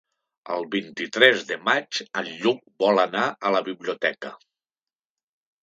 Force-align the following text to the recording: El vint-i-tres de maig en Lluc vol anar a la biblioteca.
El 0.53 0.63
vint-i-tres 0.75 1.43
de 1.49 1.57
maig 1.67 1.99
en 2.23 2.31
Lluc 2.31 2.65
vol 2.87 3.03
anar 3.05 3.29
a 3.51 3.55
la 3.59 3.63
biblioteca. 3.71 4.35